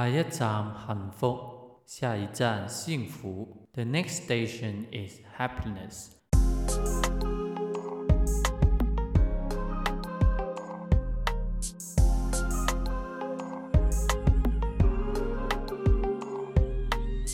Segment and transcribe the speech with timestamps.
[0.00, 1.38] 下一站幸福，
[1.84, 3.66] 下一站幸福。
[3.74, 6.12] The next station is happiness.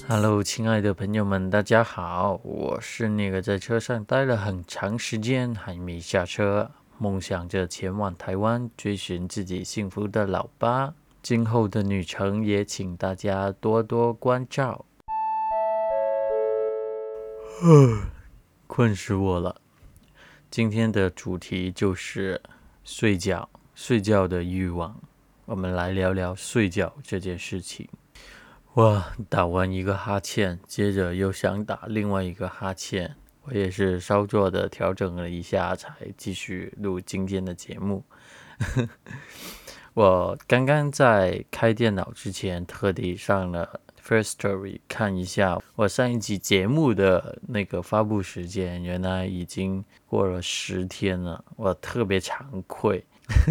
[0.08, 10.92] Hello，亲爱的朋友们，大家好，我是那个在车上待了很长时间还没下车，梦想着前往台湾追寻自己幸福的老八。
[11.28, 14.86] 今后的旅程也请大家多多关照。
[18.68, 19.60] 困死我了！
[20.48, 22.40] 今天的主题就是
[22.84, 24.96] 睡觉，睡觉的欲望。
[25.46, 27.88] 我们来聊聊睡觉这件事情。
[28.74, 38.04] 哇，打完一个哈欠，接着又想打另外一个哈欠，我也是稍作的调整了一下，才继续录今天的节目。
[39.96, 53.02] 我刚刚在开电脑之前，特地上了 First Story 看一下我上一集节目的那个发布时间，原来已经过了十天了，我特别惭愧。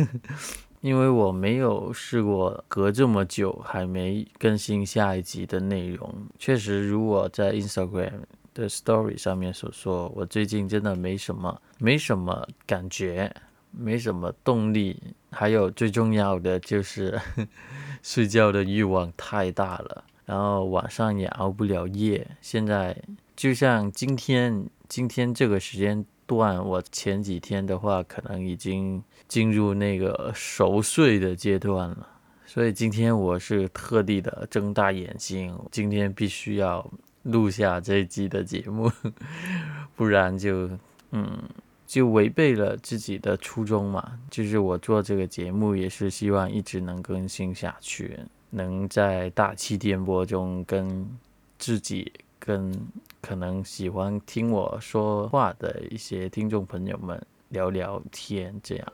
[0.82, 8.22] 因为我没有试过隔这么久还没更新下一集的内容，确实如我在 Instagram
[8.54, 13.34] 的 Story 上面所说，我最近真的没什么没什么感觉，
[13.78, 17.20] 没什么动力，还有最重要的就是
[18.02, 22.28] 睡觉的欲望太大了，然后晚上也熬不了夜。
[22.42, 22.96] 现在
[23.36, 26.06] 就像今天今天这个时间。
[26.28, 32.08] 段，我前几天的话，可能已经进入那个熟睡的阶段了，
[32.48, 36.84] 所以今天我是特地的睁大眼睛，今天必须要
[37.22, 38.92] 录下这一期的节目，
[39.96, 40.68] 不然就
[41.12, 41.44] 嗯，
[41.86, 44.20] 就违背了自己的初衷嘛。
[44.30, 48.20] 就是我做这个节目也是希望一直能更新下去，
[48.50, 51.08] 能在大气电波中跟
[51.58, 52.12] 自己。
[52.38, 52.72] 跟
[53.22, 58.94] 可能喜欢听我说话的一些听众朋友们聊聊天，这样。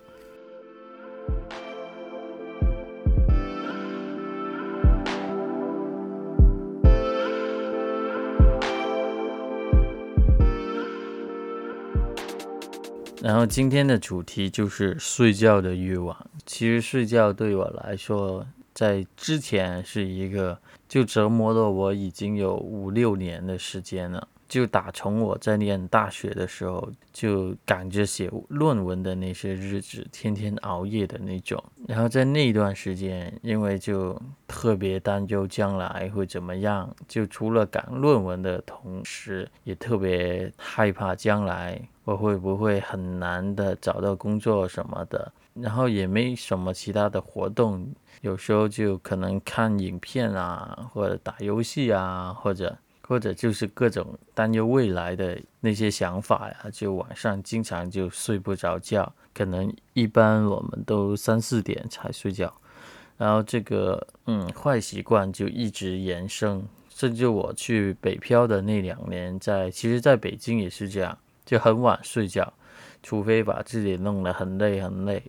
[13.21, 16.17] 然后今天的主题就是睡觉的欲望。
[16.45, 20.59] 其实睡觉对我来说，在之前是一个。
[20.91, 24.27] 就折磨了我已经有五六年的时间了。
[24.51, 31.63] 就打从我在念大学的时候，就赶着写论文的那些日子，天天熬夜的那种。
[31.87, 45.31] 然后在那段时间，因为就特别担忧将来会怎么样，就除了赶论文的同时，也特别害怕将来我会不会很难的找到工作什么的。
[45.53, 47.87] 然后也没什么其他的活动。
[48.19, 52.77] 有时候就可能看影片啊，或者打游戏啊，或者
[53.11, 62.53] 或者就是各种担忧未来的那些想法呀，就晚上经常就睡不着觉，可能一般我们都三四点才睡觉，
[63.17, 72.53] 然后这个嗯坏习惯就一直延伸，甚至我去北漂的那两年，在其实在北京也是这样，就很晚睡觉。
[73.03, 75.21] 除非把自己弄得很累很累，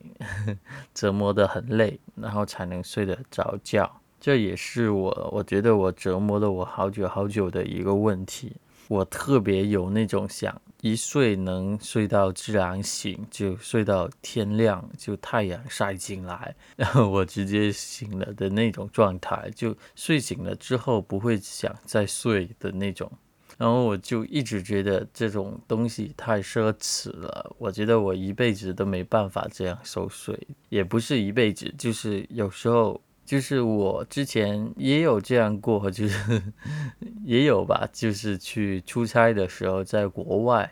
[0.94, 4.01] 折磨得很累，然后才能睡得着觉。
[4.22, 8.52] 这也是我我觉得我折磨了我好久好久的一个问题。
[8.86, 19.50] 我特别有那种想一睡能睡到自然醒，就睡到天亮，就太阳晒进来，然后我直接醒了的那种状态。
[19.56, 23.10] 就睡醒了之后不会想再睡的那种。
[23.58, 33.00] 然后我就一直觉得这种东西太奢侈了，我觉得我一辈子都没办法这样收睡，也不是一辈子，就是有时候，
[33.32, 36.42] 就是我之前也有这样过，就是
[37.24, 40.70] 也有吧，就是去出差的时候，在国外，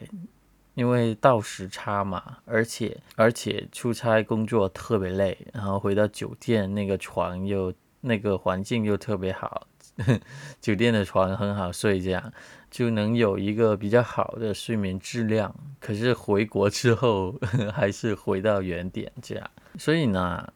[0.74, 7.72] 因为倒时差嘛，而且而且出差工作特别累，然后回到酒店那个床又
[8.02, 9.66] 那个环境又特别好，
[10.60, 12.30] 酒店的床很好睡，这样。
[12.70, 17.34] 就能有一个比较好的睡眠质量，可是回国之后
[17.72, 19.50] 还是回到原点这样。
[19.76, 20.46] 所以呢，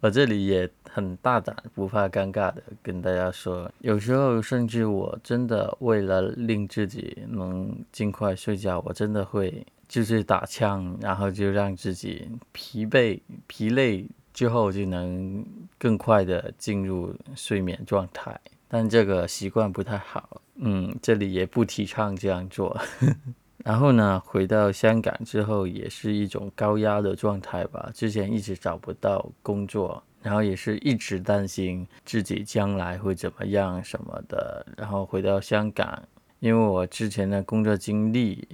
[0.00, 15.44] 我这里也很大胆、不怕尴尬的跟大家说，有时候甚至我真的为了令自己能尽快睡觉，我真的会就是打枪，然后就让自己疲惫、疲累之后就能
[15.78, 18.40] 更快的进入睡眠状态。
[18.68, 22.78] 但这个习惯不太好，嗯，这里也不提倡这样做。
[23.64, 27.90] 然后呢，回到香港之后，也是一种高压的状态吧。
[27.94, 34.66] 之前一直找不到工作，然后也是一直担心自己将来会怎么样什么的。
[34.76, 36.02] 然后回到香港，
[36.40, 38.46] 因为我之前的工作经历，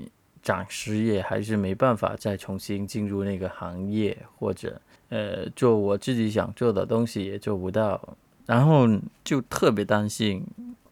[0.42, 4.78] 暂时也还是没办法再重新进入那个行业，或者
[5.08, 8.86] 呃做我自己想做的东西也做不到，然后
[9.24, 10.44] 就特别担心。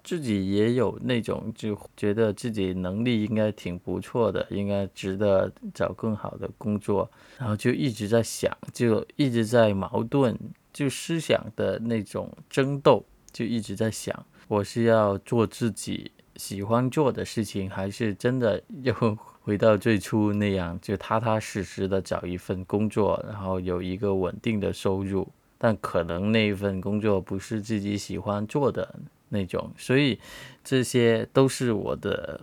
[0.06, 10.38] 自己也有那种就觉得自己能力应该挺不错的，应该值得找更好的工作，然后就一直在想，就一直在矛盾，
[10.72, 18.94] 就思想的那种争斗，就一直在想，我是要做自己喜欢做的事情，还是真的又
[19.42, 25.26] 回到最初那样，就踏踏实实的找一份工作，然后有一个稳定的收入，
[25.58, 28.94] 但可能那一份工作不是自己喜欢做的。
[29.28, 30.18] 那种，所以
[30.62, 32.40] 这些都是我的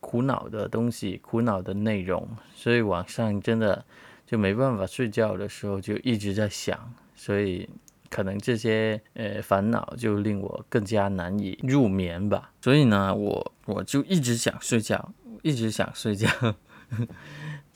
[0.00, 2.28] 苦恼的东西，苦恼的内容。
[2.54, 3.84] 所以晚上真的
[4.26, 6.92] 就没办法睡觉的时候，就一直在想。
[7.14, 7.68] 所以
[8.10, 12.52] 可能这些呃烦恼就令我更加难以入眠吧。
[12.60, 16.28] 所以呢，我我就一直想睡觉，一直想睡觉。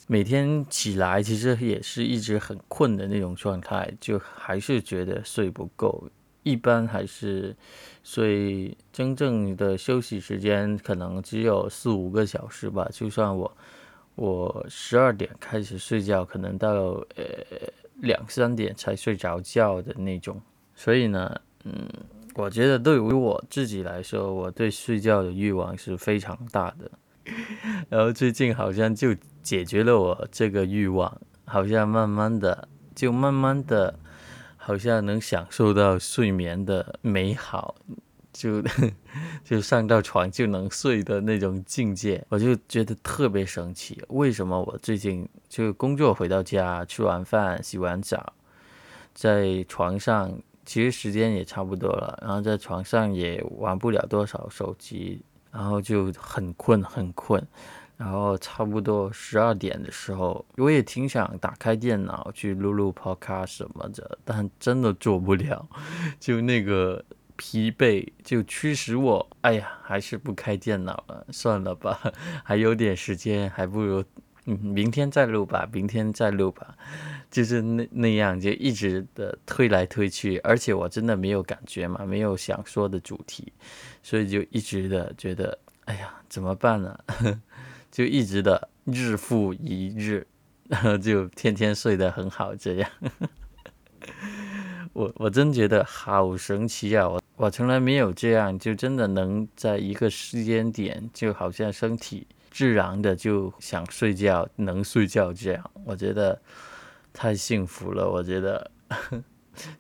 [0.06, 6.08] 每天起来其实也是一直很困的那种状态，就还是觉得睡不够。
[6.48, 7.54] 一般还是
[8.02, 12.88] 所以真正的休息时间可能只有四五个小时吧。
[12.90, 13.56] 就算我
[14.14, 16.72] 我十二点开始睡觉，可能到
[17.16, 17.24] 呃
[17.96, 20.40] 两三点才睡着觉的那种。
[20.74, 21.86] 所以呢，嗯，
[22.34, 26.90] 我觉得对于我自己来说，我对睡觉的欲望是非常大的。
[27.90, 33.94] 然后最近好像就解决了我这个欲望，好像慢慢的就慢慢的。
[34.68, 37.74] 好像能享受到睡眠的美好，
[38.34, 38.62] 就
[39.42, 43.98] 就上到床就能睡的那种境界，我就觉得特别神奇。
[44.08, 48.34] 为什么我最近就工作回到家，吃完饭、洗完澡，
[49.14, 57.42] 在床上其实时间也差不多了，然后在床上也玩不了多少手机，然后就很困很困。
[57.98, 65.68] 然后差不多十二点的时候，我也挺想打开电脑去录录 podcast 什么的，但真的做不了，
[66.20, 67.04] 就那个
[67.34, 72.00] 疲惫就驱使我，哎呀，还是不开电脑了，算了吧，
[72.44, 74.04] 还有点时间，还不如
[74.46, 76.76] 嗯明天再录吧，明天再录吧，
[77.32, 83.52] 就是那那样就一直的推来推去，而且我真的没有感觉嘛，没有想说的主题，
[84.04, 86.96] 所以就一直的觉得，哎呀，怎么办呢？
[87.90, 90.26] 就一直的日复一日，
[90.68, 92.90] 然 后就天天睡得很好，这样，
[94.92, 97.08] 我我真觉得好神奇啊！
[97.08, 106.40] 我我从来没有这样，就真的能在一个时间点，就好像身体自然的就想睡觉，能睡觉这样，我觉得
[107.12, 108.08] 太幸福了。
[108.08, 108.70] 我觉得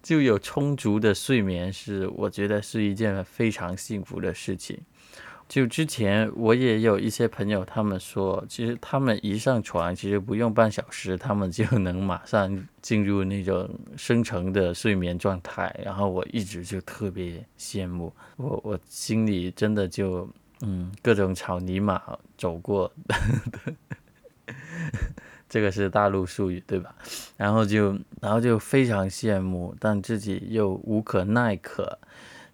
[0.02, 4.78] 就有充足的睡眠是，我觉得是一件非常幸福的事情。
[5.48, 13.66] 就之前我也有一些朋友，他们说，其实他们一上床，其实不用半小时，他们就能马上进入那种
[13.96, 15.74] 深层的睡眠状态。
[15.82, 20.28] 然后我一直就特别羡慕，我我心里真的就
[20.60, 21.98] 嗯，各种草泥马
[22.36, 22.92] 走过，
[25.48, 26.94] 这个是大陆术语对吧？
[27.38, 31.98] 然后就然后就非常羡慕，但自己又无可奈何。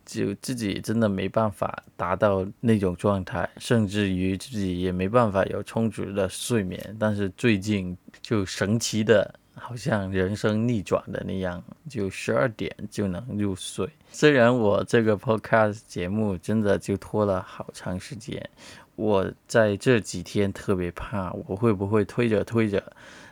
[0.04, 6.96] 就自己真的没办法达到那种状态，甚至于自己也没办法有充足的睡眠。
[6.98, 13.88] 但是最近就神奇的，好像人生逆转的那样，就十二点就能入睡。
[14.10, 18.48] 虽然我这个 podcast 节目真的就拖了好长时间，
[18.96, 22.82] 我在这几天特别怕我会不会推着推着，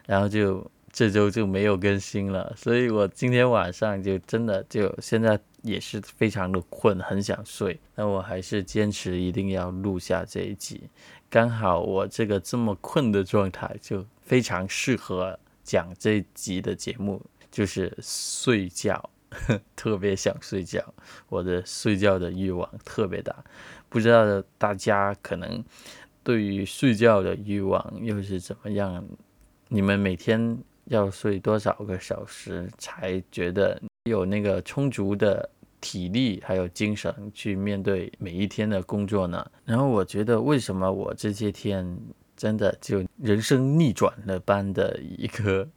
[0.06, 2.52] 然后就这周就没有更新了。
[2.56, 5.40] 所以我今天晚上就真的就现在。
[5.62, 10.90] 也是非常的困，很想睡，但我还是坚持一定要录下这一集。
[11.30, 19.08] 刚好我这个这么困的状态，就非常适合讲这一集的节目，就是睡觉，
[19.76, 20.82] 特别想睡觉，
[21.28, 23.32] 我的睡觉的欲望特别大。
[23.88, 25.64] 不知道大家可能
[26.24, 29.04] 对于睡觉的欲望又是怎么样？
[29.68, 33.80] 你们每天要睡多少个小时才觉得？
[34.04, 35.48] 有那个充足的
[35.80, 39.48] 体力还有精神去面对每一天的工作呢。
[39.64, 41.86] 然后我觉得，为什么我这些天
[42.42, 45.68] 真的就人生逆转了般的一个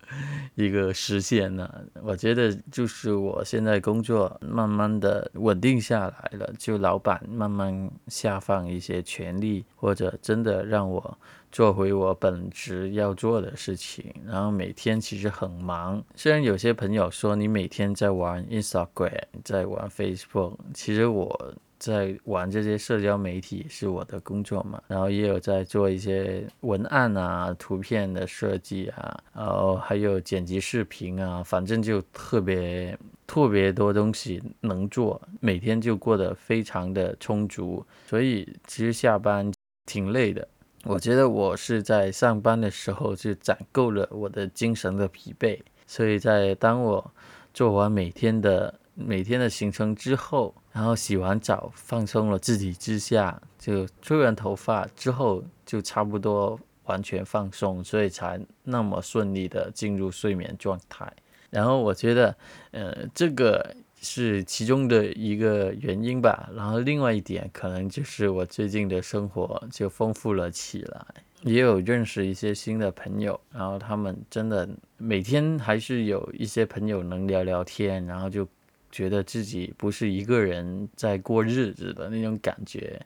[0.55, 1.72] 一个实现呢。
[2.01, 11.15] 我觉得就是我现在工作慢慢的稳定下来了，就老板慢慢下放一些权利，或者真的让我
[11.51, 14.12] 做回我本职要做的事情。
[14.25, 21.53] 然后每天其实很忙，虽然有些朋友说你每天在玩 Instagram，在玩 Facebook，其实我。
[21.77, 39.51] 在玩这些社交媒体是我的工作嘛，然后也有在做一些文案啊、图片的设计啊，然后还有剪辑视频啊，反正就特别特别多东西能做，每天就过得非常的充足，所以其实下班
[39.86, 40.48] 挺累的。
[40.84, 47.12] 我觉得我是在上班的时候就攒够了我的精神的疲惫，所以在当我
[47.53, 48.74] 做完每天的。
[48.97, 61.11] 每天的行程之后，然后洗完澡，放松了自己之下，就吹完头发之后，就差不多完全放松，所以才那么顺利的进入睡眠状态。
[61.49, 62.35] 然后我觉得，
[62.71, 66.49] 呃，这个是其中的一个原因吧。
[66.55, 71.05] 然后另外一点，可能就是我最近的生活就丰富了起来，
[71.41, 73.37] 也有认识一些新的朋友。
[73.51, 78.47] 然后他们真的每天还是有一些朋友能聊聊天，然后就。
[78.95, 82.97] 觉得自己不是一个人在过日子的那种感觉，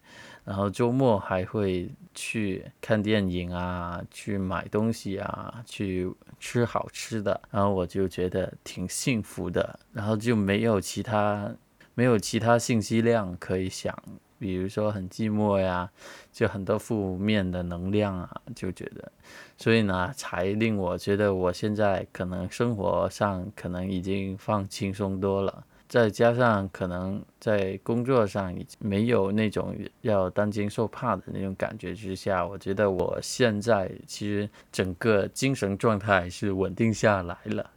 [0.46, 6.08] 然后周末还会去看电影啊，去买东西啊，去
[6.39, 11.51] 吃好吃的，然后我就觉得挺幸福的，然后就没有其他
[11.96, 13.98] 没有其他信息量可以想，
[14.38, 15.89] 比如说很寂寞呀，
[16.31, 19.12] 就很多负面的能量啊，就觉得，
[19.58, 25.65] 所以呢，才令我觉得我现在可能生活上可能已经放轻松多了。
[25.89, 37.67] 再加上可能在工作上没有那种要担惊受怕的那种感觉之下，我觉得我现在其实整个精神状态是稳定下来了，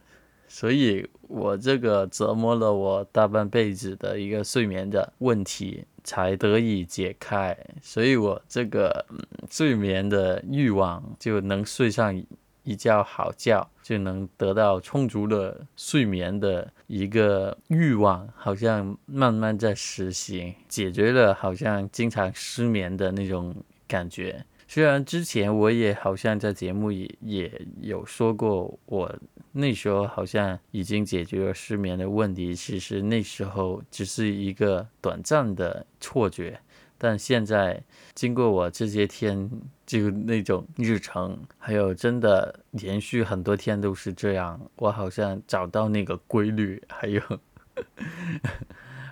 [0.47, 9.03] 所以我这个折磨了我大半辈子的一个睡眠的问题才得以解开，所以我这个
[9.49, 12.23] 睡眠的欲望就能睡上。
[12.63, 23.55] 一觉好觉就能得到充足的睡眠的一个欲望，好像慢慢在实行，解决了好像经常失眠的那种
[23.87, 24.45] 感觉。
[24.67, 29.13] 虽然之前我也好像在节目也也有说过，我
[29.51, 36.59] 那时候好像已经解决了失眠的问题，其实那时候只是一个短暂的错觉。
[37.03, 37.83] 但现在
[38.15, 39.51] 经过我这些天
[39.85, 47.21] 就那种日程，还有真的连续很多天都是这样，我好像找到那个规律，还有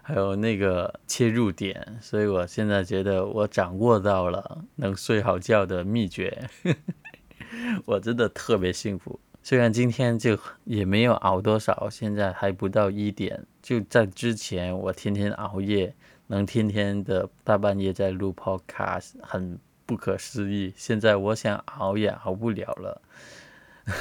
[0.02, 6.48] 还有那个切入点，所以我现在觉得我掌握到了能睡好觉的秘诀，
[7.84, 9.20] 我真的特别幸福。
[9.44, 15.94] 虽然今天就也没有熬多少，现在还不到一点，就在之前我天天熬夜。
[16.32, 20.74] 能天天的大半夜在录 Podcast，很不可思议。
[20.78, 23.02] 现在我想熬也熬不了了，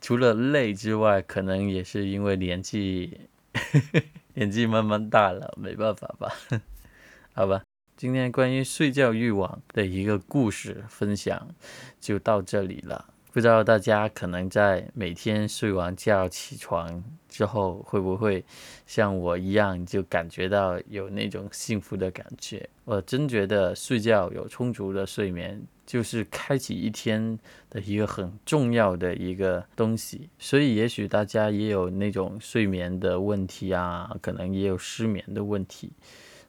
[0.00, 3.20] 除了累之外，可能也是因为年纪
[4.34, 6.32] 年纪慢慢大了，没办法吧？
[7.32, 7.62] 好吧，
[7.96, 11.54] 今天关于睡觉欲望的一个故事分享
[12.00, 13.14] 就到这里了。
[13.36, 18.42] 不知道大家可能在每天睡完觉起床之后，会不会
[18.86, 22.66] 像我一样，就感觉到有那种幸福的感觉？
[22.86, 27.38] 我真觉得睡觉有充足的睡眠，就是开启一天
[27.68, 30.30] 的一个很重要的一个东西。
[30.38, 35.92] 所以，也许大家也有那种睡眠的问题啊，可能也有失眠的问题。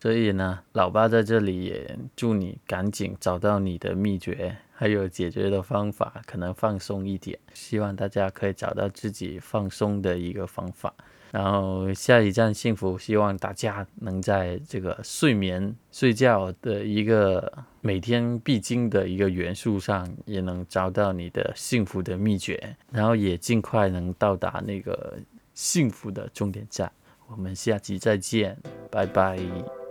[0.01, 7.39] 所以呢，老爸在这里也祝你赶紧找到你的秘诀，还有解决的方法，可能放松一点。
[7.51, 10.93] 希望大家可以找到自己放松的一个方法。
[11.31, 25.17] 然后下一站幸福，希望大家能在这个睡眠、睡觉的一个每天必经的一个元素上，也能找到你的幸福的秘诀，然后也尽快能到达那个
[25.55, 26.89] 幸福的终点站。
[27.27, 28.55] 我们下期再见，
[28.91, 29.86] 拜拜。